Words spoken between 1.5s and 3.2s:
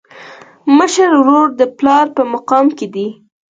د پلار په مقام کي دی.